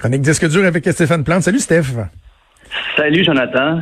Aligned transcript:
Chronique 0.00 0.22
Disque 0.22 0.48
dur 0.48 0.64
avec 0.64 0.88
Stéphane 0.90 1.24
Plante. 1.24 1.42
Salut 1.42 1.58
Steph. 1.58 1.88
Salut 2.96 3.22
Jonathan. 3.22 3.80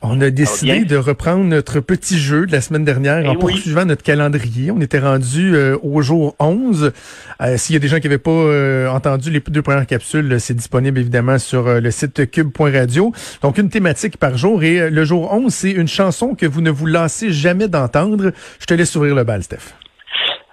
On 0.00 0.20
a 0.20 0.30
décidé 0.30 0.84
de 0.84 0.96
reprendre 0.96 1.42
notre 1.42 1.80
petit 1.80 2.16
jeu 2.20 2.46
de 2.46 2.52
la 2.52 2.60
semaine 2.60 2.84
dernière 2.84 3.22
Eh 3.24 3.26
en 3.26 3.32
oui. 3.32 3.38
poursuivant 3.40 3.84
notre 3.84 4.04
calendrier. 4.04 4.70
On 4.70 4.80
était 4.80 5.00
rendu 5.00 5.56
euh, 5.56 5.76
au 5.82 6.00
jour 6.02 6.36
11. 6.38 6.92
Euh, 7.40 7.56
S'il 7.56 7.74
y 7.74 7.76
a 7.76 7.80
des 7.80 7.88
gens 7.88 7.96
qui 7.98 8.04
n'avaient 8.04 8.18
pas 8.18 8.30
euh, 8.30 8.86
entendu 8.88 9.32
les 9.32 9.40
deux 9.40 9.60
premières 9.62 9.88
capsules, 9.88 10.36
c'est 10.38 10.54
disponible 10.54 11.00
évidemment 11.00 11.40
sur 11.40 11.80
le 11.80 11.90
site 11.90 12.30
cube.radio. 12.30 13.12
Donc 13.42 13.58
une 13.58 13.68
thématique 13.70 14.16
par 14.18 14.38
jour. 14.38 14.62
Et 14.62 14.88
le 14.88 15.04
jour 15.04 15.32
11, 15.34 15.52
c'est 15.52 15.72
une 15.72 15.88
chanson 15.88 16.36
que 16.36 16.46
vous 16.46 16.60
ne 16.60 16.70
vous 16.70 16.86
lassez 16.86 17.32
jamais 17.32 17.66
d'entendre. 17.66 18.30
Je 18.60 18.66
te 18.66 18.74
laisse 18.74 18.94
ouvrir 18.94 19.16
le 19.16 19.24
bal, 19.24 19.42
Steph. 19.42 19.74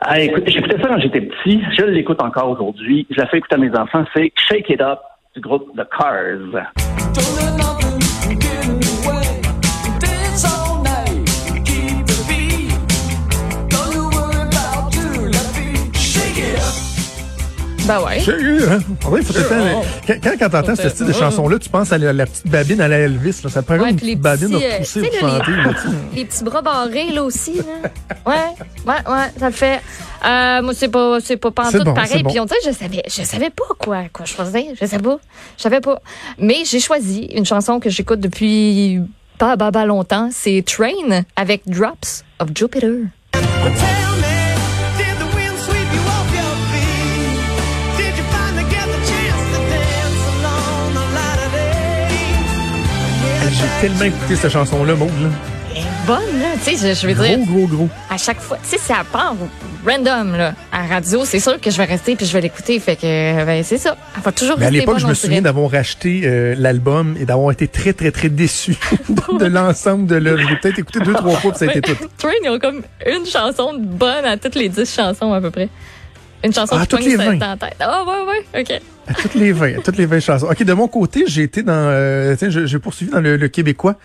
Ah, 0.02 0.20
écoute, 0.20 0.44
j'écoutais 0.48 0.81
ça 0.81 0.88
quand 0.88 0.99
j'étais 0.99 1.22
petit. 1.22 1.62
Je 1.77 1.85
l'écoute 1.85 2.22
encore 2.22 2.49
aujourd'hui. 2.49 3.08
Je 3.09 3.17
la 3.17 3.27
fais 3.27 3.38
écouter 3.38 3.55
à 3.55 3.58
mes 3.58 3.76
enfants. 3.76 4.05
C'est 4.16 4.31
Shake 4.35 4.70
It 4.70 4.81
Up 4.81 4.99
du 5.35 5.41
groupe 5.41 5.71
The 5.76 5.88
Cars. 5.90 6.71
Ben 17.85 18.02
ouais. 18.03 18.20
Sérieux, 18.20 18.67
hein? 18.71 18.80
En 19.05 19.09
vrai, 19.09 19.21
faut 19.21 19.34
tout 19.34 19.39
le 19.39 19.45
temps- 19.48 19.84
Quand, 20.07 20.13
quand, 20.23 20.31
quand 20.39 20.49
t'entends 20.49 20.76
ce 20.76 20.89
style 20.89 21.05
de 21.05 21.13
chanson-là, 21.13 21.59
tu 21.59 21.70
penses 21.70 21.91
à 21.91 21.98
la, 21.98 22.13
la 22.13 22.26
petite 22.26 22.48
babine 22.48 22.81
à 22.81 22.88
la 22.88 22.98
Elvis. 22.99 23.41
Là. 23.43 23.49
Ça 23.49 23.62
te 23.62 23.67
prend 23.67 23.77
Ouais, 23.77 23.91
une 23.91 23.95
petite 23.95 24.20
babine 24.21 24.49
petits, 24.49 24.66
à 24.66 24.70
euh, 24.73 24.77
pousser 24.80 25.02
pour 25.02 25.30
chanter. 25.30 25.52
les- 25.52 25.57
là. 25.63 25.73
Les 26.16 26.26
petits 26.26 26.43
bras 26.43 26.62
barrés, 26.62 27.12
là 27.12 27.23
aussi. 27.23 27.53
Là. 27.57 27.90
Ouais, 28.26 28.34
ouais, 28.88 28.93
ouais, 29.13 29.32
ça 29.40 29.48
le 29.48 29.54
fait. 29.55 29.82
Euh, 30.26 30.62
moi, 30.63 30.73
c'est 30.76 30.87
pas, 30.87 31.20
c'est 31.21 31.37
pas 31.37 31.51
pantoute 31.51 31.84
bon, 31.84 31.93
pareil. 31.93 32.23
bon. 32.23 32.29
Puis 32.32 32.40
on 32.40 32.45
dirait, 32.45 32.60
je 32.65 32.71
savais, 32.71 33.04
je 33.07 33.21
savais 33.23 33.49
pas 33.51 33.65
quoi, 33.77 34.04
quoi 34.12 34.26
choisir. 34.26 34.63
Je 34.79 34.85
sais 34.88 34.99
pas. 34.99 35.20
Je 35.57 35.62
savais 35.63 35.82
pas. 35.82 36.01
Mais 36.40 36.63
j'ai 36.65 36.79
choisi 36.79 37.26
une 37.35 37.45
chanson 37.45 37.79
que 37.79 37.90
j'écoute 37.90 38.20
depuis 38.20 38.99
pas, 39.38 39.57
pas, 39.57 39.71
pas 39.71 39.85
longtemps. 39.85 40.29
C'est 40.32 40.63
Train 40.65 41.21
avec 41.35 41.62
Drops 41.67 42.23
of 42.40 42.49
Jupiter. 42.55 42.91
Tellement 53.88 54.05
écouté 54.05 54.36
cette 54.36 54.52
chanson-là, 54.52 54.96
Maud. 54.96 55.12
Là. 55.22 55.30
Est 55.76 56.08
bonne, 56.08 56.40
là. 56.41 56.54
Tu 56.64 56.76
sais, 56.76 56.96
je, 56.96 57.00
je 57.00 57.08
veux 57.08 57.14
dire, 57.14 57.38
Gros, 57.46 57.68
gros, 57.68 57.68
gros. 57.68 57.90
à 58.10 58.18
chaque 58.18 58.40
fois, 58.40 58.58
tu 58.68 58.80
sais, 58.80 58.94
à 58.94 59.04
part 59.04 59.36
random, 59.86 60.36
là. 60.36 60.55
À 60.72 60.88
radio, 60.88 61.24
c'est 61.24 61.40
sûr 61.40 61.62
que 61.62 61.70
je 61.70 61.78
vais 61.78 61.84
rester 61.86 62.16
puis 62.16 62.26
je 62.26 62.34
vais 62.34 62.41
l'écouter. 62.41 62.80
Fait 62.80 62.96
que, 62.96 63.46
ben, 63.46 63.63
c'est 63.63 63.78
ça. 63.78 63.96
Elle 64.18 64.24
va 64.24 64.31
toujours 64.31 64.58
Mais 64.58 64.66
à 64.66 64.72
l'époque, 64.72 64.97
je 64.97 65.06
me 65.06 65.13
souviens 65.13 65.44
d'avoir 65.44 65.69
racheté 65.69 66.22
euh, 66.24 66.56
l'album 66.58 67.16
et 67.19 67.25
d'avoir 67.25 67.52
été 67.52 67.68
très, 67.68 67.94
très, 67.94 68.09
très 68.09 68.30
déçu 68.30 68.75
de, 69.40 69.46
l'ensemble 69.46 70.08
de 70.08 70.16
l'œuvre. 70.16 70.41
J'ai 70.50 70.56
peut-être 70.56 70.80
écouté 70.80 71.02
deux, 71.02 71.13
trois 71.13 71.36
fois, 71.36 71.52
puis 71.52 71.59
ça 71.59 71.66
a 71.72 71.75
été 71.75 71.81
tout. 71.96 72.08
Train, 72.18 72.30
ils 72.44 72.50
ont 72.50 72.58
comme 72.58 72.81
une 73.06 73.25
chanson 73.28 73.74
bonne 73.80 74.25
à 74.25 74.36
toutes 74.38 74.56
les 74.56 74.69
dix 74.69 74.91
chansons 74.91 75.31
à 75.31 75.40
peu 75.41 75.52
près. 75.52 75.69
Une 76.44 76.53
chanson 76.53 76.75
Ah, 76.80 76.81
qui 76.81 76.88
toutes 76.88 77.06
les 77.06 77.12
sur- 77.12 77.19
20. 77.24 77.36
dans 77.36 77.47
la 77.50 77.58
tête. 77.58 77.75
Ah, 77.81 78.03
ouais, 78.03 78.31
ouais, 78.56 78.62
OK. 78.62 78.81
À 79.07 79.13
toutes 79.13 79.35
les 79.35 79.51
20, 79.51 79.78
à 79.78 79.81
toutes 79.81 79.97
les 79.97 80.06
20 80.06 80.19
chansons. 80.19 80.47
OK, 80.50 80.63
de 80.63 80.73
mon 80.73 80.88
côté, 80.88 81.25
j'ai 81.28 81.44
été 81.44 81.61
dans, 81.63 81.73
euh, 81.73 82.35
tiens, 82.38 82.50
j'ai 82.50 82.79
poursuivi 82.79 83.11
dans 83.11 83.22
le, 83.22 83.38
le 83.38 83.47
québécois. 83.47 83.97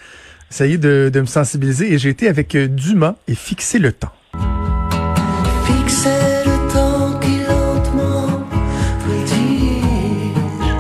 Essayé 0.51 0.79
de, 0.79 1.11
de 1.13 1.21
me 1.21 1.27
sensibiliser 1.27 1.93
et 1.93 1.99
j'ai 1.99 2.09
été 2.09 2.29
avec 2.29 2.55
euh, 2.55 2.67
Dumas 2.67 3.15
et 3.29 3.35
fixer 3.35 3.79
le 3.79 3.93
temps. 3.93 4.11
Fixer 5.65 6.09
le 6.45 6.73
temps 6.73 7.19
qui 7.21 7.39
lentement. 7.39 8.49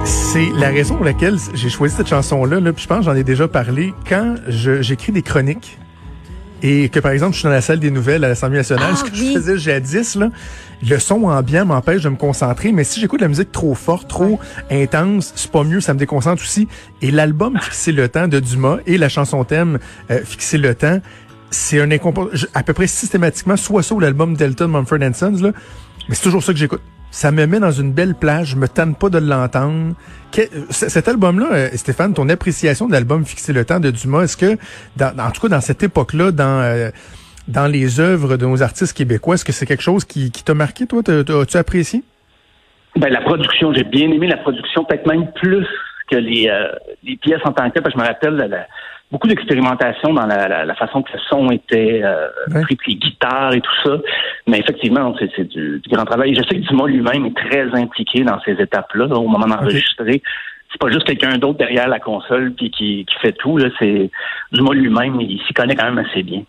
C'est 0.04 0.48
la 0.56 0.68
raison 0.68 0.96
pour 0.96 1.04
laquelle 1.04 1.36
j'ai 1.54 1.68
choisi 1.68 1.96
cette 1.96 2.08
chanson-là. 2.08 2.60
Là, 2.60 2.72
puis 2.72 2.82
je 2.82 2.88
pense 2.88 2.98
que 2.98 3.04
j'en 3.04 3.16
ai 3.16 3.24
déjà 3.24 3.48
parlé. 3.48 3.94
Quand 4.08 4.36
j'écris 4.48 5.12
des 5.12 5.22
chroniques 5.22 5.78
et 6.62 6.88
que, 6.88 7.00
par 7.00 7.12
exemple, 7.12 7.32
je 7.34 7.38
suis 7.38 7.44
dans 7.44 7.50
la 7.50 7.60
salle 7.60 7.80
des 7.80 7.90
nouvelles 7.90 8.24
à 8.24 8.28
l'Assemblée 8.28 8.58
nationale, 8.58 8.90
Ah, 8.92 8.96
ce 8.96 9.04
que 9.04 9.10
oui. 9.12 9.32
je 9.34 9.38
faisais 9.38 9.58
jadis, 9.58 10.14
là, 10.16 10.30
le 10.88 10.98
son 10.98 11.24
ambiant 11.24 11.64
m'empêche 11.66 12.02
de 12.02 12.08
me 12.08 12.16
concentrer. 12.16 12.72
Mais 12.72 12.84
si 12.84 13.00
j'écoute 13.00 13.20
de 13.20 13.24
la 13.24 13.28
musique 13.28 13.52
trop 13.52 13.74
forte, 13.74 14.08
trop 14.08 14.38
intense, 14.70 15.32
c'est 15.36 15.50
pas 15.50 15.64
mieux, 15.64 15.80
ça 15.80 15.94
me 15.94 15.98
déconcentre 15.98 16.42
aussi. 16.42 16.68
Et 17.02 17.10
l'album 17.10 17.58
Fixer 17.60 17.92
le 17.92 18.08
temps 18.08 18.28
de 18.28 18.40
Dumas 18.40 18.78
et 18.86 18.98
la 18.98 19.08
chanson 19.08 19.42
thème 19.44 19.78
euh, 20.10 20.20
Fixer 20.24 20.58
le 20.58 20.74
temps, 20.74 21.00
c'est 21.50 21.80
un 21.80 21.88
je- 22.32 22.46
à 22.54 22.62
peu 22.62 22.72
près 22.74 22.86
systématiquement, 22.86 23.56
soit 23.56 23.82
ça 23.82 23.94
ou 23.94 24.00
l'album 24.00 24.34
Delta 24.36 24.64
de 24.64 24.70
Mumford 24.70 24.98
Sons, 25.14 25.38
là, 25.42 25.52
mais 26.08 26.14
c'est 26.14 26.22
toujours 26.22 26.42
ça 26.42 26.52
que 26.52 26.58
j'écoute. 26.58 26.82
Ça 27.10 27.32
me 27.32 27.44
met 27.46 27.58
dans 27.58 27.72
une 27.72 27.92
belle 27.92 28.14
plage, 28.14 28.48
je 28.50 28.56
me 28.56 28.68
tente 28.68 28.98
pas 28.98 29.08
de 29.10 29.18
l'entendre. 29.18 29.94
Cet 30.70 31.08
album-là, 31.08 31.46
euh, 31.52 31.68
Stéphane, 31.74 32.14
ton 32.14 32.28
appréciation 32.28 32.86
de 32.86 32.92
l'album 32.92 33.24
Fixer 33.24 33.52
le 33.52 33.64
temps 33.64 33.80
de 33.80 33.90
Dumas, 33.90 34.22
est-ce 34.22 34.36
que, 34.36 34.56
dans, 34.96 35.12
en 35.18 35.30
tout 35.32 35.40
cas 35.42 35.48
dans 35.48 35.60
cette 35.60 35.82
époque-là, 35.82 36.30
dans 36.30 36.60
euh, 36.62 36.90
dans 37.48 37.66
les 37.66 37.98
œuvres 37.98 38.36
de 38.36 38.46
nos 38.46 38.62
artistes 38.62 38.96
québécois, 38.96 39.34
est-ce 39.34 39.44
que 39.44 39.50
c'est 39.50 39.66
quelque 39.66 39.82
chose 39.82 40.04
qui, 40.04 40.30
qui 40.30 40.44
t'a 40.44 40.54
marqué, 40.54 40.86
toi? 40.86 41.00
As-tu 41.08 41.56
apprécié? 41.56 42.04
Ben, 42.96 43.08
la 43.12 43.20
production, 43.22 43.72
j'ai 43.74 43.82
bien 43.84 44.08
aimé 44.10 44.28
la 44.28 44.36
production, 44.36 44.84
peut-être 44.84 45.06
même 45.06 45.32
plus 45.32 45.66
que 46.08 46.16
les, 46.16 46.48
euh, 46.48 46.68
les 47.02 47.16
pièces 47.16 47.40
en 47.44 47.52
tant 47.52 47.68
que 47.68 47.74
telles, 47.74 47.82
parce 47.82 47.94
que 47.94 48.00
je 48.00 48.04
me 48.04 48.08
rappelle 48.08 48.34
la- 48.34 48.46
la- 48.46 48.66
beaucoup 49.10 49.26
d'expérimentation 49.26 50.12
dans 50.14 50.26
la, 50.26 50.74
façon 50.76 51.02
que 51.02 51.12
le 51.12 51.18
son 51.28 51.50
était 51.50 52.02
euh, 52.04 52.28
Ouais. 52.54 52.62
pris, 52.62 52.76
puis 52.76 52.92
les 52.92 52.98
guitares 53.00 53.52
et 53.54 53.60
tout 53.60 53.74
ça. 53.84 53.96
Mais 54.50 54.58
effectivement, 54.58 55.14
c'est 55.18 55.30
c'est 55.36 55.48
du, 55.48 55.80
du 55.80 55.88
grand 55.88 56.04
travail. 56.04 56.34
Je 56.34 56.42
sais 56.42 56.60
que 56.60 56.68
Dumas 56.68 56.86
lui-même 56.86 57.24
est 57.26 57.36
très 57.36 57.72
impliqué 57.72 58.24
dans 58.24 58.40
ces 58.40 58.52
étapes-là, 58.52 59.06
là, 59.06 59.16
au 59.16 59.28
moment 59.28 59.46
d'enregistrer. 59.46 60.22
C'est 60.72 60.80
pas 60.80 60.90
juste 60.90 61.04
quelqu'un 61.04 61.38
d'autre 61.38 61.58
derrière 61.58 61.88
la 61.88 62.00
console 62.00 62.52
puis 62.54 62.70
qui, 62.70 63.04
qui 63.04 63.14
fait 63.20 63.32
tout. 63.32 63.58
Là, 63.58 63.68
c'est 63.78 64.10
Dumas 64.52 64.74
lui-même, 64.74 65.20
il 65.20 65.40
s'y 65.46 65.54
connaît 65.54 65.76
quand 65.76 65.84
même 65.84 66.04
assez 66.04 66.24
bien. 66.24 66.42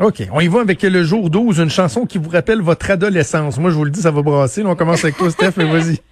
OK. 0.00 0.22
On 0.32 0.40
y 0.40 0.48
va 0.48 0.60
avec 0.60 0.82
le 0.82 1.02
jour 1.02 1.28
12, 1.28 1.58
une 1.58 1.70
chanson 1.70 2.06
qui 2.06 2.16
vous 2.16 2.30
rappelle 2.30 2.60
votre 2.60 2.90
adolescence. 2.90 3.58
Moi, 3.58 3.70
je 3.70 3.76
vous 3.76 3.84
le 3.84 3.90
dis, 3.90 4.00
ça 4.00 4.10
va 4.10 4.22
brasser. 4.22 4.62
Là, 4.62 4.70
on 4.70 4.76
commence 4.76 5.04
avec 5.04 5.16
toi, 5.18 5.30
Steph, 5.30 5.60
et 5.60 5.64
vas-y. 5.64 5.98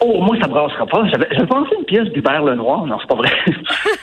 Oh, 0.00 0.22
moi, 0.22 0.34
ça 0.40 0.48
brassera 0.48 0.86
pas. 0.86 1.06
J'avais 1.10 1.28
j'avais 1.30 1.46
pensé 1.46 1.70
une 1.78 1.84
pièce 1.84 2.08
d'Hubert 2.14 2.42
Lenoir. 2.42 2.86
Non, 2.86 2.96
c'est 2.98 3.06
pas 3.06 3.16
vrai. 3.16 3.30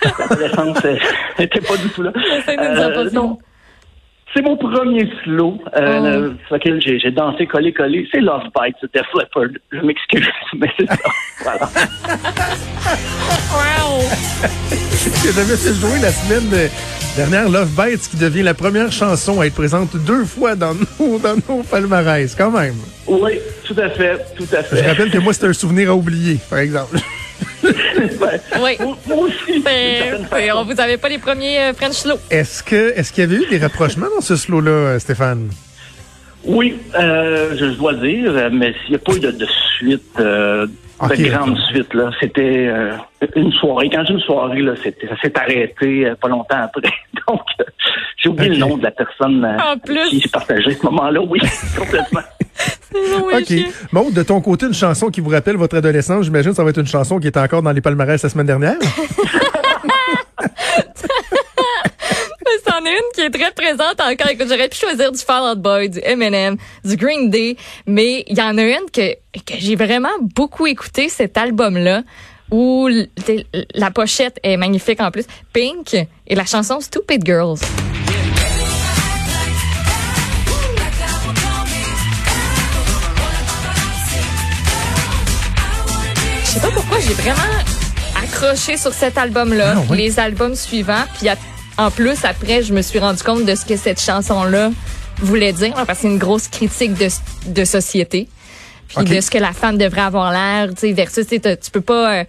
L'adolescence 0.19 0.85
euh, 0.85 0.95
n'était 1.39 1.59
pas 1.59 1.75
du 1.75 1.89
tout 1.89 2.03
là. 2.03 2.11
Nous 2.15 3.11
non. 3.13 3.39
C'est 4.33 4.41
mon 4.41 4.55
premier 4.55 5.09
slow 5.23 5.59
euh, 5.75 5.99
Oh. 5.99 6.05
le- 6.05 6.35
sur 6.47 6.55
lequel 6.55 6.81
j'ai 6.81 6.99
j'ai 6.99 7.11
dansé 7.11 7.45
collé 7.47 7.73
collé. 7.73 8.07
C'est 8.11 8.21
Love 8.21 8.43
Bite, 8.55 8.75
c'était 8.79 9.01
Leppard. 9.13 9.49
Je 9.71 9.79
m'excuse, 9.79 10.25
mais 10.57 10.69
c'est 10.79 10.87
ça. 10.87 10.97
Voilà. 11.43 11.69
Wow! 13.51 14.01
j'avais 15.25 15.57
fait 15.57 15.73
jouer 15.73 15.99
la 16.01 16.11
semaine 16.11 16.49
euh, 16.53 16.67
dernière, 17.15 17.49
Love 17.49 17.69
Bites, 17.75 18.07
qui 18.09 18.17
devient 18.17 18.43
la 18.43 18.53
première 18.53 18.91
chanson 18.91 19.41
à 19.41 19.45
être 19.47 19.55
présente 19.55 19.95
deux 19.97 20.23
fois 20.25 20.55
dans 20.55 20.73
nos, 20.75 21.19
dans 21.19 21.35
nos 21.49 21.63
palmarès, 21.63 22.33
quand 22.35 22.51
même? 22.51 22.75
Oui, 23.07 23.33
tout 23.65 23.75
à 23.77 23.89
fait, 23.89 24.17
tout 24.37 24.47
à 24.55 24.61
Je 24.61 24.75
fait. 24.77 24.87
rappelle 24.89 25.11
que 25.11 25.17
moi, 25.17 25.33
c'est 25.33 25.47
un 25.47 25.53
souvenir 25.53 25.89
à 25.91 25.95
oublier, 25.95 26.37
par 26.49 26.59
exemple. 26.59 26.97
Oui. 27.63 28.77
Moi 29.07 29.17
aussi. 29.17 29.59
Ben, 29.59 30.27
ben, 30.29 30.51
on 30.55 30.63
vous 30.65 30.79
avait 30.79 30.97
pas 30.97 31.09
les 31.09 31.17
premiers 31.17 31.59
euh, 31.59 31.73
French 31.73 31.93
slow. 31.93 32.15
Est-ce 32.29 32.63
que 32.63 32.93
est-ce 32.95 33.11
qu'il 33.11 33.23
y 33.23 33.27
avait 33.27 33.43
eu 33.43 33.47
des 33.49 33.57
rapprochements 33.57 34.07
dans 34.13 34.21
ce 34.21 34.35
slow-là, 34.35 34.71
euh, 34.71 34.99
Stéphane? 34.99 35.49
Oui, 36.43 36.77
euh, 36.97 37.55
je 37.57 37.65
dois 37.77 37.91
le 37.93 37.99
dire, 37.99 38.31
euh, 38.31 38.49
mais 38.51 38.73
s'il 38.81 38.91
n'y 38.91 38.95
a 38.95 38.99
pas 38.99 39.13
eu 39.13 39.19
de, 39.19 39.31
de 39.31 39.47
suite, 39.77 40.01
euh, 40.19 40.65
de 40.65 41.29
grande 41.29 41.57
suite, 41.69 41.93
là, 41.93 42.09
c'était 42.19 42.67
euh, 42.67 42.91
une 43.35 43.51
soirée. 43.53 43.89
Quand 43.91 44.03
j'ai 44.05 44.13
une 44.13 44.19
soirée, 44.21 44.61
là, 44.61 44.73
c'était, 44.81 45.07
ça 45.07 45.15
s'est 45.21 45.37
arrêté 45.37 46.05
euh, 46.07 46.15
pas 46.15 46.27
longtemps 46.27 46.57
après. 46.63 46.81
Donc, 47.27 47.41
euh, 47.59 47.63
j'ai 48.17 48.29
oublié 48.29 48.49
le 48.49 48.57
nom 48.57 48.77
de 48.77 48.83
la 48.83 48.91
personne 48.91 49.43
euh, 49.45 49.57
En 49.73 49.77
plus. 49.77 50.09
qui 50.09 50.27
partagé 50.27 50.73
ce 50.73 50.83
moment-là. 50.85 51.21
Oui, 51.21 51.39
complètement. 51.77 52.21
Oui, 52.93 53.33
OK. 53.39 53.73
Maud, 53.93 54.13
de 54.13 54.21
ton 54.21 54.41
côté, 54.41 54.65
une 54.65 54.73
chanson 54.73 55.09
qui 55.09 55.21
vous 55.21 55.29
rappelle 55.29 55.55
votre 55.55 55.77
adolescence, 55.77 56.25
j'imagine 56.25 56.51
que 56.51 56.57
ça 56.57 56.63
va 56.63 56.71
être 56.71 56.79
une 56.81 56.85
chanson 56.85 57.19
qui 57.19 57.27
était 57.27 57.39
encore 57.39 57.61
dans 57.61 57.71
les 57.71 57.79
palmarès 57.79 58.21
la 58.21 58.27
semaine 58.29 58.45
dernière? 58.47 58.75
C'en 62.65 62.69
est 62.69 62.71
une 62.91 63.11
qui 63.15 63.21
est 63.21 63.29
très 63.29 63.51
présente 63.51 63.99
encore. 63.99 64.29
Écoute, 64.29 64.47
j'aurais 64.49 64.69
pu 64.69 64.77
choisir 64.77 65.11
du 65.11 65.19
Fall 65.19 65.51
Out 65.53 65.59
Boy, 65.61 65.89
du 65.89 65.99
Eminem, 66.03 66.57
du 66.83 66.95
Green 66.97 67.29
Day, 67.29 67.55
mais 67.85 68.23
il 68.27 68.37
y 68.37 68.41
en 68.41 68.57
a 68.57 68.61
une 68.63 68.89
que, 68.93 69.13
que 69.13 69.53
j'ai 69.57 69.75
vraiment 69.75 70.09
beaucoup 70.35 70.67
écouté, 70.67 71.09
cet 71.09 71.37
album-là, 71.37 72.03
où 72.51 72.89
la 73.73 73.91
pochette 73.91 74.37
est 74.43 74.57
magnifique 74.57 74.99
en 75.01 75.09
plus. 75.11 75.25
Pink 75.53 75.93
et 76.27 76.35
la 76.35 76.45
chanson 76.45 76.79
Stupid 76.81 77.25
Girls. 77.25 77.59
Je 86.43 86.49
sais 86.55 86.59
pas 86.59 86.71
pourquoi 86.73 86.99
j'ai 86.99 87.13
vraiment 87.13 87.41
accroché 88.21 88.77
sur 88.77 88.93
cet 88.93 89.17
album-là, 89.17 89.75
Ah, 89.77 89.81
oui. 89.89 89.97
les 89.97 90.19
albums 90.19 90.55
suivants, 90.55 91.03
puis 91.17 91.29
à- 91.29 91.37
en 91.77 91.91
plus 91.91 92.23
après 92.25 92.63
je 92.63 92.73
me 92.73 92.81
suis 92.81 92.99
rendu 92.99 93.23
compte 93.23 93.45
de 93.45 93.55
ce 93.55 93.65
que 93.65 93.75
cette 93.77 94.01
chanson-là 94.01 94.71
voulait 95.19 95.53
dire, 95.53 95.73
parce 95.73 95.87
que 95.87 95.95
c'est 96.01 96.07
une 96.07 96.17
grosse 96.17 96.47
critique 96.47 96.93
de, 96.95 97.07
de 97.47 97.65
société. 97.65 98.27
puis 98.87 99.05
de 99.05 99.21
ce 99.21 99.29
que 99.29 99.37
la 99.37 99.53
femme 99.53 99.77
devrait 99.77 100.01
avoir 100.01 100.31
l'air, 100.31 100.69
tu 100.69 100.81
sais, 100.87 100.91
versus, 100.93 101.25
tu 101.27 101.35
sais, 101.35 101.39
t'as- 101.39 101.55
tu 101.57 101.69
peux 101.71 101.81
pas... 101.81 102.19
euh, 102.19 102.23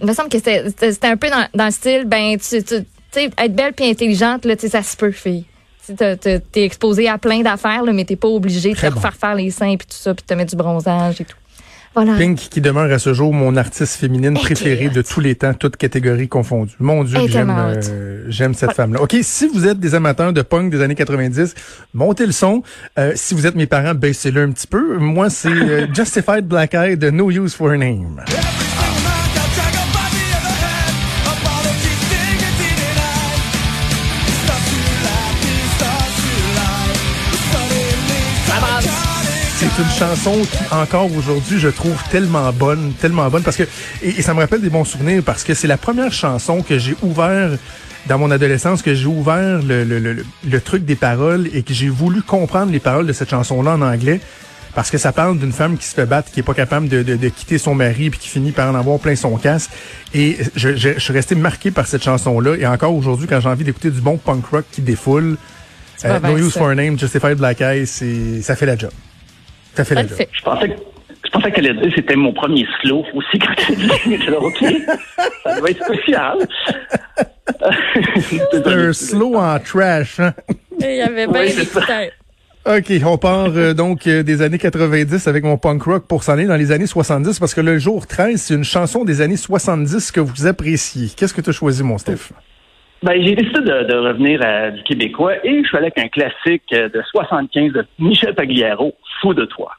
il 0.00 0.06
me 0.06 0.12
semble 0.14 0.28
que 0.28 0.38
c'était 0.38 1.06
un 1.06 1.16
peu 1.16 1.28
dans, 1.28 1.46
dans 1.54 1.66
le 1.66 1.70
style, 1.70 2.04
ben, 2.06 2.36
tu, 2.38 2.44
sais, 2.44 2.84
être 3.14 3.54
belle 3.54 3.72
puis 3.72 3.88
intelligente, 3.90 4.44
là, 4.44 4.54
tu 4.56 4.62
sais, 4.62 4.68
ça 4.68 4.82
se 4.82 4.96
peut, 4.96 5.10
fille. 5.10 5.44
T'es 5.96 6.40
exposé 6.64 7.08
à 7.08 7.18
plein 7.18 7.40
d'affaires, 7.40 7.82
mais 7.92 8.04
t'es 8.04 8.16
pas 8.16 8.28
obligé 8.28 8.74
de 8.74 8.78
te 8.78 8.86
bon. 8.86 8.96
refaire 8.96 9.14
faire 9.14 9.34
les 9.34 9.50
seins 9.50 9.76
puis 9.76 9.86
tout 9.86 9.96
ça, 9.96 10.14
puis 10.14 10.22
de 10.22 10.26
te 10.26 10.34
mettre 10.34 10.50
du 10.50 10.56
bronzage 10.56 11.20
et 11.20 11.24
tout. 11.24 11.36
Voilà. 11.94 12.14
Pink 12.16 12.36
qui 12.38 12.60
demeure 12.60 12.92
à 12.92 12.98
ce 12.98 13.14
jour 13.14 13.32
mon 13.32 13.56
artiste 13.56 13.94
féminine 13.96 14.34
préférée 14.34 14.90
de 14.90 15.02
tous 15.02 15.20
les 15.20 15.34
temps, 15.34 15.54
toutes 15.54 15.76
catégories 15.76 16.28
confondues. 16.28 16.76
Mon 16.78 17.02
Dieu, 17.04 17.18
j'aime 17.26 17.50
euh, 17.56 18.17
j'aime 18.28 18.54
cette 18.54 18.72
femme-là. 18.72 19.00
OK, 19.02 19.16
si 19.22 19.46
vous 19.48 19.66
êtes 19.66 19.78
des 19.80 19.94
amateurs 19.94 20.32
de 20.32 20.42
punk 20.42 20.70
des 20.70 20.82
années 20.82 20.94
90, 20.94 21.54
montez 21.94 22.26
le 22.26 22.32
son. 22.32 22.62
Euh, 22.98 23.12
si 23.14 23.34
vous 23.34 23.46
êtes 23.46 23.54
mes 23.54 23.66
parents, 23.66 23.94
baissez-le 23.94 24.42
un 24.42 24.50
petit 24.50 24.66
peu. 24.66 24.98
Moi, 24.98 25.30
c'est 25.30 25.48
euh, 25.48 25.86
Justified 25.94 26.46
Black 26.46 26.74
Eye 26.74 26.96
de 26.96 27.10
No 27.10 27.30
Use 27.30 27.54
for 27.54 27.70
a 27.70 27.76
Name. 27.76 28.22
C'est 39.78 39.84
une 39.84 39.90
chanson 39.90 40.32
qui, 40.42 40.74
encore 40.74 41.08
aujourd'hui, 41.14 41.60
je 41.60 41.68
trouve 41.68 41.96
tellement 42.10 42.52
bonne, 42.52 42.94
tellement 43.00 43.28
bonne, 43.30 43.44
parce 43.44 43.56
que, 43.56 43.62
et, 44.02 44.08
et 44.08 44.22
ça 44.22 44.34
me 44.34 44.40
rappelle 44.40 44.60
des 44.60 44.70
bons 44.70 44.84
souvenirs, 44.84 45.22
parce 45.24 45.44
que 45.44 45.54
c'est 45.54 45.68
la 45.68 45.76
première 45.76 46.12
chanson 46.12 46.62
que 46.62 46.80
j'ai 46.80 46.96
ouvert 47.00 47.50
dans 48.08 48.18
mon 48.18 48.32
adolescence, 48.32 48.82
que 48.82 48.96
j'ai 48.96 49.06
ouvert 49.06 49.62
le, 49.62 49.84
le, 49.84 50.00
le, 50.00 50.26
le 50.50 50.60
truc 50.60 50.84
des 50.84 50.96
paroles 50.96 51.48
et 51.54 51.62
que 51.62 51.72
j'ai 51.72 51.88
voulu 51.90 52.22
comprendre 52.22 52.72
les 52.72 52.80
paroles 52.80 53.06
de 53.06 53.12
cette 53.12 53.30
chanson-là 53.30 53.74
en 53.74 53.82
anglais. 53.82 54.20
Parce 54.74 54.90
que 54.90 54.98
ça 54.98 55.12
parle 55.12 55.38
d'une 55.38 55.52
femme 55.52 55.78
qui 55.78 55.86
se 55.86 55.94
fait 55.94 56.06
battre, 56.06 56.32
qui 56.32 56.40
est 56.40 56.42
pas 56.42 56.54
capable 56.54 56.88
de, 56.88 57.04
de, 57.04 57.14
de 57.14 57.28
quitter 57.28 57.58
son 57.58 57.76
mari, 57.76 58.10
puis 58.10 58.18
qui 58.18 58.28
finit 58.28 58.50
par 58.50 58.68
en 58.68 58.74
avoir 58.74 58.98
plein 58.98 59.14
son 59.14 59.36
casque. 59.36 59.70
Et 60.12 60.38
je, 60.56 60.74
je, 60.74 60.94
je 60.94 60.98
suis 60.98 61.12
resté 61.12 61.36
marqué 61.36 61.70
par 61.70 61.86
cette 61.86 62.02
chanson-là. 62.02 62.56
Et 62.58 62.66
encore 62.66 62.96
aujourd'hui, 62.96 63.28
quand 63.28 63.40
j'ai 63.40 63.48
envie 63.48 63.62
d'écouter 63.62 63.92
du 63.92 64.00
bon 64.00 64.16
punk 64.16 64.44
rock 64.46 64.64
qui 64.72 64.80
défoule, 64.80 65.36
euh, 66.04 66.18
No 66.18 66.36
Use 66.36 66.54
for 66.54 66.68
a 66.68 66.74
Name, 66.74 66.98
Justified 66.98 67.38
Black 67.38 67.60
Eye, 67.60 67.86
c'est, 67.86 68.42
ça 68.42 68.56
fait 68.56 68.66
la 68.66 68.76
job. 68.76 68.90
Fait 69.74 69.84
job. 69.84 70.06
Parfait. 70.06 70.28
Je 70.32 70.42
pensais 70.42 70.68
que 70.68 70.74
je 71.24 71.30
pensais 71.30 71.52
qu'elle 71.52 71.66
allait 71.66 71.80
dire 71.80 71.90
que 71.90 71.96
c'était 71.96 72.16
mon 72.16 72.32
premier 72.32 72.66
slow 72.80 73.04
aussi 73.12 73.38
quand 73.38 73.54
elle 73.68 73.76
dit 73.76 73.90
OK, 74.40 74.64
ça 75.44 75.58
doit 75.58 75.70
être 75.70 75.84
spécial. 75.84 76.38
C'est 78.50 78.66
un 78.66 78.92
slow 78.92 79.36
en 79.36 79.58
trash. 79.58 80.20
Hein? 80.20 80.32
Il 80.80 80.96
y 80.96 81.00
avait 81.00 81.26
bien 81.26 81.42
Oui. 81.42 82.08
OK, 82.66 82.92
on 83.06 83.18
part 83.18 83.48
euh, 83.56 83.72
donc 83.72 84.06
euh, 84.06 84.22
des 84.22 84.42
années 84.42 84.58
90 84.58 85.26
avec 85.26 85.42
mon 85.42 85.56
punk 85.56 85.82
rock 85.84 86.06
pour 86.06 86.22
s'en 86.22 86.34
aller 86.34 86.44
dans 86.46 86.56
les 86.56 86.70
années 86.70 86.86
70 86.86 87.38
parce 87.38 87.54
que 87.54 87.62
le 87.62 87.78
jour 87.78 88.06
13, 88.06 88.40
c'est 88.40 88.54
une 88.54 88.64
chanson 88.64 89.04
des 89.04 89.22
années 89.22 89.38
70 89.38 90.12
que 90.12 90.20
vous 90.20 90.46
appréciez. 90.46 91.08
Qu'est-ce 91.16 91.32
que 91.32 91.40
tu 91.40 91.50
as 91.50 91.54
choisi, 91.54 91.82
mon 91.82 91.96
Steph? 91.96 92.32
Ben, 93.02 93.14
j'ai 93.22 93.36
décidé 93.36 93.60
de, 93.60 93.84
de 93.84 93.94
revenir 93.94 94.44
à 94.44 94.70
du 94.70 94.82
québécois 94.82 95.34
et 95.44 95.62
je 95.62 95.68
suis 95.68 95.76
allé 95.76 95.86
avec 95.86 95.98
un 95.98 96.08
classique 96.08 96.64
euh, 96.72 96.88
de 96.88 97.00
75 97.12 97.72
de 97.72 97.86
Michel 97.98 98.34
Pagliaro, 98.34 98.92
Fou 99.20 99.34
de 99.34 99.44
toi. 99.46 99.72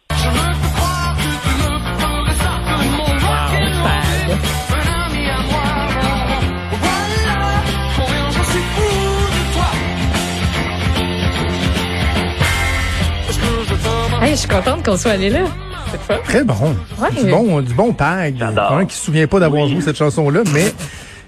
Hey, 14.21 14.31
je 14.31 14.35
suis 14.39 14.47
contente 14.49 14.83
qu'on 14.85 14.97
soit 14.97 15.11
allé 15.11 15.29
là. 15.29 15.45
Fun. 16.07 16.15
Très 16.25 16.43
bon. 16.43 16.75
Ouais. 16.99 17.09
Du 17.23 17.29
bon, 17.31 17.61
du 17.61 17.73
bon 17.73 17.93
pag. 17.93 18.41
Un 18.43 18.85
qui 18.85 18.95
se 18.95 19.05
souvient 19.05 19.27
pas 19.27 19.39
d'avoir 19.39 19.63
Oui. 19.63 19.71
joué 19.71 19.81
cette 19.81 19.97
chanson-là, 19.97 20.41
mais 20.53 20.73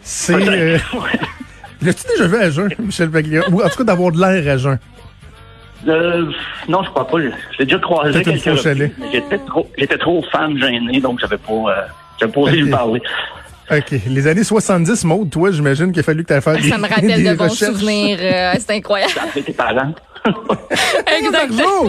c'est... 0.03 0.33
Euh, 0.51 0.77
L'as-tu 1.83 2.03
déjà 2.09 2.27
vu 2.27 2.35
à 2.37 2.49
jeun, 2.51 2.69
Michel 2.77 3.09
Pagliaro? 3.09 3.49
Ou 3.51 3.63
en 3.63 3.69
tout 3.69 3.77
cas 3.77 3.83
d'avoir 3.85 4.11
de 4.11 4.19
l'air 4.19 4.53
à 4.53 4.57
jeun? 4.57 4.77
Euh, 5.88 6.25
non, 6.68 6.83
je 6.83 6.89
crois 6.89 7.07
pas. 7.07 7.18
L'ai 7.19 7.31
déjà 7.66 7.80
croisé 7.80 8.24
chalet. 8.57 8.92
mais 9.00 9.07
J'étais 9.12 9.38
trop, 9.39 9.68
j'étais 9.78 9.98
trop 9.98 10.24
fan 10.31 10.57
gêné, 10.57 11.00
donc 11.01 11.19
j'avais 11.19 11.38
pas, 11.38 11.51
euh, 11.54 11.81
j'avais 12.19 12.31
pas 12.31 12.39
osé 12.42 12.57
lui 12.57 12.69
parler. 12.69 13.01
OK. 13.72 13.95
Les 14.07 14.28
années 14.28 14.44
70, 14.44 15.06
Maud, 15.06 15.30
toi, 15.30 15.50
j'imagine 15.51 15.92
qu'il 15.92 16.01
a 16.01 16.04
fallu 16.04 16.24
que 16.24 16.28
tu 16.28 16.33
aies 16.33 16.42
fait 16.42 16.57
des 16.57 16.69
Ça 16.69 16.78
me 16.78 16.88
rappelle 16.88 17.24
des 17.24 17.30
de 17.30 17.33
bons 17.36 17.48
recherches. 17.48 17.72
souvenirs. 17.74 18.18
euh, 18.22 18.54
c'est 18.60 18.75
incroyable. 18.75 19.13
Tes 19.33 19.54
parents. 19.54 19.94
Exactement. 21.18 21.85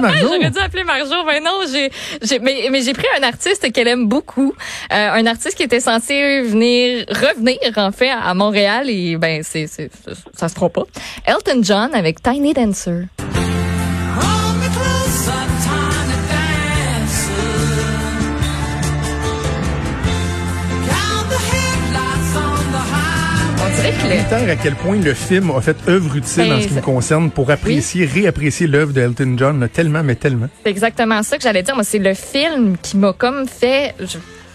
Marjo! 0.00 0.18
J'aurais 0.20 0.50
dû 0.50 0.58
appeler 0.58 0.84
Marjo, 0.84 1.24
mais 1.26 1.40
non, 1.40 1.60
j'ai, 1.70 1.90
j'ai, 2.22 2.38
mais, 2.38 2.68
mais 2.70 2.82
j'ai 2.82 2.92
pris 2.92 3.06
un 3.18 3.22
artiste 3.22 3.70
qu'elle 3.72 3.88
aime 3.88 4.06
beaucoup, 4.06 4.52
euh, 4.92 5.10
un 5.12 5.26
artiste 5.26 5.56
qui 5.56 5.62
était 5.62 5.80
censé 5.80 6.42
venir, 6.42 7.06
revenir 7.08 7.58
en 7.76 7.92
fait 7.92 8.10
à 8.10 8.34
Montréal 8.34 8.90
et 8.90 9.16
ben 9.16 9.42
c'est, 9.42 9.66
c'est, 9.66 9.90
ça 10.34 10.48
se 10.48 10.54
fera 10.54 10.68
pas. 10.68 10.84
Elton 11.26 11.60
John 11.62 11.94
avec 11.94 12.22
Tiny 12.22 12.54
Dancer. 12.54 13.06
Dire 24.12 24.50
à 24.50 24.56
quel 24.56 24.74
point 24.74 24.96
le 24.96 25.14
film 25.14 25.50
a 25.50 25.60
fait 25.60 25.76
œuvre 25.88 26.16
utile 26.16 26.44
Ben, 26.48 26.52
en 26.52 26.60
ce 26.60 26.66
qui 26.66 26.72
me 26.74 26.78
ça- 26.80 26.84
concerne 26.84 27.30
pour 27.30 27.50
apprécier, 27.50 28.04
réapprécier 28.04 28.66
l'œuvre 28.66 28.92
de 28.92 29.00
Elton 29.00 29.34
John 29.38 29.60
là, 29.60 29.68
tellement, 29.68 30.02
mais 30.02 30.14
tellement. 30.16 30.48
C'est 30.64 30.70
exactement 30.70 31.22
ça 31.22 31.36
que 31.36 31.42
j'allais 31.42 31.62
dire. 31.62 31.74
Moi, 31.74 31.84
c'est 31.84 31.98
le 31.98 32.14
film 32.14 32.76
qui 32.82 32.96
m'a 32.96 33.12
comme 33.12 33.46
fait 33.48 33.94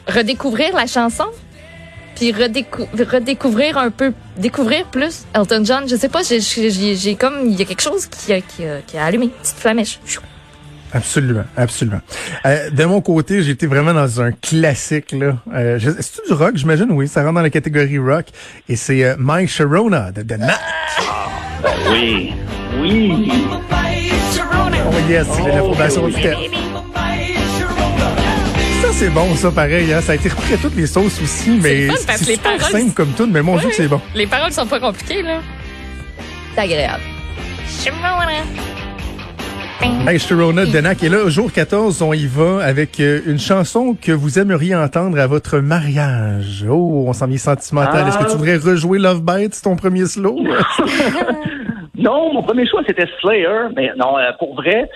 redécouvrir 0.07 0.75
la 0.75 0.85
chanson. 0.87 1.25
Puis 2.15 2.31
redécou- 2.31 2.87
redécouvrir 3.11 3.77
un 3.77 3.91
peu, 3.91 4.11
découvrir 4.37 4.85
plus 4.85 5.25
Elton 5.35 5.63
John. 5.63 5.87
Je 5.87 5.95
sais 5.95 6.09
pas, 6.09 6.21
j'ai- 6.23 7.15
comme, 7.15 7.41
il 7.45 7.55
y 7.59 7.61
a 7.61 7.65
quelque 7.65 7.81
chose 7.83 8.07
qui 8.07 8.33
a, 8.33 8.41
qui 8.41 8.65
a, 8.65 8.81
qui 8.85 8.97
a 8.97 9.05
allumé, 9.05 9.29
petite 9.29 9.57
flamèche. 9.57 9.99
Absolument, 10.93 11.43
absolument. 11.57 11.99
Euh, 12.45 12.69
de 12.69 12.85
mon 12.85 13.01
côté, 13.01 13.43
j'ai 13.43 13.51
été 13.51 13.67
vraiment 13.67 13.93
dans 13.93 14.21
un 14.21 14.31
classique 14.31 15.11
là. 15.11 15.37
Euh, 15.53 15.77
c'est 15.79 16.25
du 16.27 16.33
rock, 16.33 16.53
j'imagine. 16.55 16.87
Oui, 16.91 17.07
ça 17.07 17.21
rentre 17.23 17.35
dans 17.35 17.41
la 17.41 17.49
catégorie 17.49 17.97
rock. 17.99 18.25
Et 18.69 18.75
c'est 18.75 19.03
euh, 19.03 19.15
My 19.19 19.47
Sharona 19.47 20.11
de 20.11 20.21
The 20.21 20.37
Knack. 20.37 20.59
Ben 21.63 21.69
oui. 21.91 22.33
Oui. 22.79 23.31
Oh 24.89 25.09
yes, 25.09 25.27
c'est 25.35 25.47
la 25.49 25.59
fondation 25.59 26.07
du 26.07 26.13
thème. 26.13 26.37
Ça 28.81 28.87
c'est 28.93 29.09
bon, 29.09 29.35
ça 29.35 29.51
pareil. 29.51 29.91
Hein? 29.93 30.01
Ça 30.01 30.13
a 30.13 30.15
été 30.15 30.29
repris 30.29 30.53
à 30.53 30.57
toutes 30.57 30.75
les 30.75 30.87
sauces 30.87 31.21
aussi, 31.21 31.49
mais 31.61 31.87
c'est 32.07 32.17
super 32.35 32.57
paroles- 32.57 32.71
simple 32.71 32.93
comme 32.93 33.11
tout. 33.11 33.27
Mais 33.29 33.41
mon 33.41 33.57
Dieu, 33.57 33.69
c'est 33.75 33.87
bon. 33.87 33.99
Les 34.15 34.27
paroles 34.27 34.51
sont 34.53 34.65
pas 34.67 34.79
compliquées, 34.79 35.21
là. 35.21 35.39
C'est 36.55 36.61
agréable. 36.61 37.01
Hey, 39.81 40.19
Sharona 40.19 40.65
de 40.65 40.71
The 40.71 40.81
Knack. 40.81 41.03
Et 41.03 41.09
là, 41.09 41.27
jour 41.29 41.51
14, 41.51 42.01
on 42.01 42.13
y 42.13 42.25
va 42.25 42.63
avec 42.63 42.99
euh, 42.99 43.21
une 43.27 43.39
chanson 43.39 43.95
que 44.01 44.11
vous 44.11 44.39
aimeriez 44.39 44.75
entendre 44.75 45.19
à 45.19 45.27
votre 45.27 45.59
mariage. 45.59 46.65
Oh, 46.69 47.05
on 47.07 47.13
s'en 47.13 47.27
vient 47.27 47.37
sentimental. 47.37 48.03
Ah. 48.05 48.07
Est-ce 48.07 48.17
que 48.17 48.23
tu 48.31 48.37
voudrais 48.37 48.57
rejouer 48.57 48.99
Love 48.99 49.21
Bites, 49.23 49.61
ton 49.63 49.75
premier 49.75 50.05
slow? 50.05 50.39
Non, 51.99 52.31
mon 52.31 52.43
premier 52.43 52.67
choix, 52.67 52.83
c'était 52.85 53.07
Slayer, 53.19 53.69
mais 53.75 53.89
non, 53.97 54.19
euh, 54.19 54.29
pour 54.37 54.53
vrai. 54.53 54.87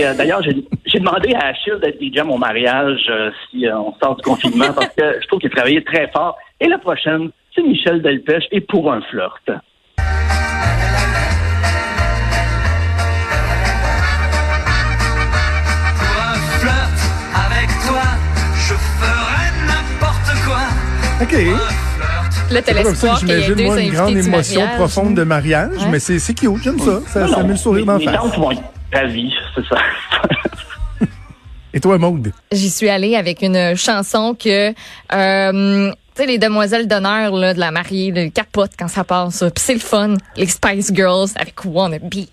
euh, 0.00 0.14
D'ailleurs, 0.14 0.40
j'ai 0.40 0.98
demandé 1.00 1.34
à 1.34 1.48
Achille 1.48 1.74
d'être 1.82 2.00
DJ 2.00 2.18
à 2.18 2.24
mon 2.24 2.38
mariage 2.38 3.00
euh, 3.10 3.30
si 3.50 3.66
on 3.68 3.92
sort 4.00 4.14
du 4.14 4.22
confinement 4.22 4.72
parce 4.72 4.94
que 4.96 5.20
je 5.20 5.26
trouve 5.26 5.40
qu'il 5.40 5.50
travaillait 5.50 5.82
très 5.82 6.06
fort. 6.12 6.38
Et 6.60 6.68
la 6.68 6.78
prochaine, 6.78 7.30
c'est 7.56 7.62
Michel 7.62 8.02
Delpech 8.02 8.44
et 8.52 8.60
pour 8.60 8.92
un 8.92 9.00
flirt. 9.10 9.50
OK. 21.20 21.28
Flirt. 21.30 21.58
Là, 22.50 22.62
t'as 22.62 22.72
C'est 22.74 22.82
comme 22.82 22.94
ça 22.94 23.06
l'espoir 23.08 23.14
que 23.20 23.26
qu'il 23.26 23.28
y 23.28 23.32
ait 23.32 23.42
j'imagine, 23.42 23.54
deux 23.56 23.64
moi, 23.64 23.80
une 23.80 23.92
grande 23.92 24.16
émotion 24.16 24.60
mariage. 24.60 24.78
profonde 24.78 25.14
de 25.14 25.22
mariage, 25.24 25.70
Ouais. 25.78 25.88
mais 25.90 25.98
c'est 25.98 26.34
cute, 26.34 26.62
j'aime 26.62 26.78
ça. 26.78 27.00
Ça, 27.06 27.20
Non, 27.20 27.28
ça 27.28 27.36
non, 27.40 27.42
met 27.44 27.52
le 27.52 27.56
sourire 27.56 27.86
dans 27.86 27.98
mes, 27.98 28.04
la 28.04 28.12
mes 28.12 28.16
face. 28.18 28.26
tantes 28.30 28.38
vont 28.40 28.62
ravies, 28.92 29.32
c'est 29.54 29.64
ça. 29.68 29.76
Et 31.74 31.80
toi, 31.80 31.98
Maude? 31.98 32.32
J'y 32.50 32.70
suis 32.70 32.88
allée 32.88 33.14
avec 33.16 33.42
une 33.42 33.76
chanson 33.76 34.34
que, 34.34 34.70
euh, 35.12 35.90
tu 35.90 36.22
sais, 36.22 36.26
les 36.26 36.38
demoiselles 36.38 36.88
d'honneur 36.88 37.32
là, 37.32 37.52
de 37.52 37.60
la 37.60 37.70
mariée, 37.70 38.10
le 38.10 38.30
capote 38.30 38.72
quand 38.78 38.88
ça 38.88 39.04
passe. 39.04 39.40
Puis 39.40 39.50
c'est 39.64 39.74
le 39.74 39.80
fun. 39.80 40.14
Les 40.36 40.46
Spice 40.46 40.92
Girls 40.94 41.28
avec 41.36 41.54
Wanna 41.66 41.98
Be. 41.98 42.26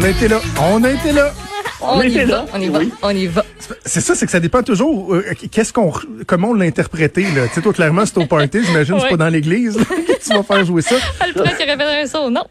On 0.00 0.04
a 0.04 0.08
été 0.08 0.28
là. 0.28 0.40
On 0.62 0.82
a 0.84 0.90
été 0.90 1.12
là. 1.12 1.32
On, 1.82 2.02
y 2.02 2.06
était 2.08 2.24
va, 2.24 2.30
là, 2.32 2.46
on 2.54 2.60
y 2.60 2.68
va, 2.68 2.78
oui. 2.78 2.92
on 3.02 3.10
y 3.10 3.26
va. 3.26 3.44
Ça 3.58 3.74
C'est 3.84 4.00
ça, 4.00 4.14
c'est 4.14 4.24
que 4.26 4.32
ça 4.32 4.40
dépend 4.40 4.62
toujours 4.62 5.14
euh, 5.14 5.24
qu'est-ce 5.50 5.72
qu'on 5.72 5.92
comment 6.26 6.48
on 6.50 6.54
l'a 6.54 6.64
interprété 6.66 7.22
là. 7.34 7.48
Tu 7.48 7.54
sais 7.54 7.60
toi 7.62 7.72
clairement 7.72 8.04
c'est 8.06 8.18
au 8.18 8.26
party, 8.26 8.60
j'imagine 8.64 8.98
c'est 9.00 9.08
pas 9.08 9.16
dans 9.16 9.28
l'église 9.28 9.78
là, 9.78 9.84
que 9.88 10.22
tu 10.22 10.34
vas 10.34 10.42
faire 10.42 10.64
jouer 10.64 10.82
ça. 10.82 10.94
Le 11.26 11.32
prêtre 11.42 11.56
qui 11.58 11.64
répète 11.64 11.86
un 11.86 12.06
son, 12.06 12.30
non. 12.30 12.44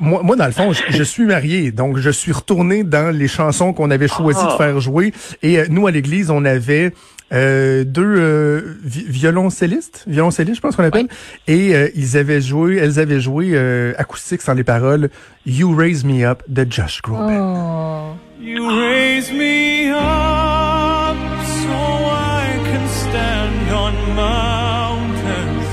Moi, 0.00 0.22
moi, 0.22 0.36
dans 0.36 0.46
le 0.46 0.52
fond, 0.52 0.72
je, 0.72 0.82
je 0.90 1.02
suis 1.02 1.24
marié, 1.26 1.70
donc 1.70 1.98
je 1.98 2.10
suis 2.10 2.32
retourné 2.32 2.82
dans 2.82 3.14
les 3.14 3.28
chansons 3.28 3.72
qu'on 3.72 3.90
avait 3.90 4.08
choisi 4.08 4.40
de 4.42 4.48
Ah. 4.50 4.56
faire 4.56 4.80
jouer. 4.80 5.12
Et 5.42 5.58
euh, 5.58 5.66
nous, 5.68 5.86
à 5.86 5.90
l'église, 5.90 6.30
on 6.30 6.44
avait 6.44 6.92
euh, 7.32 7.84
deux 7.84 8.02
euh, 8.04 8.76
vi- 8.84 9.04
violoncellistes, 9.08 10.04
violoncellistes, 10.06 10.56
je 10.56 10.60
pense 10.60 10.76
qu'on 10.76 10.84
appelle. 10.84 11.08
Et 11.48 11.74
euh, 11.74 11.88
ils 11.94 12.16
avaient 12.16 12.40
joué, 12.40 12.76
elles 12.76 12.98
avaient 12.98 13.20
joué 13.20 13.50
euh, 13.54 13.92
acoustique 13.98 14.42
sans 14.42 14.54
les 14.54 14.64
paroles, 14.64 15.10
You 15.44 15.74
Raise 15.74 16.04
Me 16.04 16.24
Up 16.24 16.42
de 16.48 16.66
Josh 16.68 17.02
Groban. 17.02 17.32
Oh. 17.32 18.16
You 18.40 18.68
raise 18.68 19.32
me 19.32 19.90
up 19.92 21.16
so 21.44 21.72
I 21.72 22.60
can 22.64 22.86
stand 22.88 23.72
on 23.72 24.14
mountains. 24.14 25.66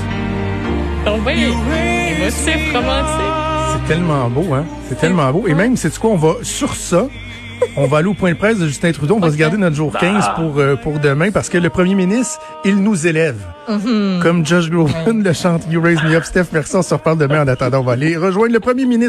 Donc, 1.04 1.24
ben, 1.24 1.38
raise 1.70 2.18
émotif, 2.18 2.72
me 2.72 2.76
romantique. 2.76 3.80
C'est? 3.86 3.94
tellement 3.94 4.30
beau, 4.30 4.54
hein? 4.54 4.64
C'est 4.88 4.98
tellement 4.98 5.30
beau. 5.32 5.46
Et 5.46 5.54
même, 5.54 5.76
c'est 5.76 5.96
quoi, 5.98 6.10
on 6.10 6.16
va 6.16 6.34
sur 6.42 6.74
ça. 6.74 7.06
On 7.76 7.86
va 7.86 7.98
aller 7.98 8.08
au 8.08 8.14
point 8.14 8.32
de 8.32 8.36
presse 8.36 8.58
de 8.58 8.66
Justin 8.66 8.92
Trudeau. 8.92 9.16
On 9.16 9.20
va 9.20 9.30
se 9.30 9.36
garder 9.36 9.56
notre 9.56 9.74
jour 9.74 9.92
15 9.98 10.30
pour, 10.36 10.58
euh, 10.58 10.76
pour 10.76 11.00
demain 11.00 11.30
parce 11.32 11.48
que 11.48 11.58
le 11.58 11.70
premier 11.70 11.94
ministre, 11.94 12.40
il 12.64 12.76
nous 12.76 13.06
élève. 13.06 13.36
Comme 14.22 14.44
Josh 14.46 14.70
Groban 14.70 14.92
le 15.22 15.32
chante 15.32 15.62
You 15.70 15.80
Raise 15.80 16.02
Me 16.04 16.14
Up. 16.14 16.24
Steph, 16.24 16.46
merci. 16.52 16.76
On 16.76 16.82
se 16.82 16.94
reparle 16.94 17.18
demain. 17.18 17.42
En 17.42 17.48
attendant, 17.48 17.80
on 17.80 17.84
va 17.84 17.92
aller 17.92 18.16
rejoindre 18.16 18.52
le 18.52 18.60
premier 18.60 18.84
ministre. 18.84 19.02